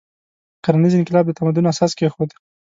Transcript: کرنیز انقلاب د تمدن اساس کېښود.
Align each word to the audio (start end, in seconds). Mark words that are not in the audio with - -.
کرنیز 0.63 0.93
انقلاب 0.97 1.25
د 1.27 1.31
تمدن 1.39 1.65
اساس 1.71 1.91
کېښود. 1.97 2.29